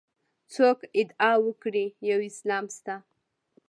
[0.53, 2.95] څوک ادعا وکړي یو اسلام شته.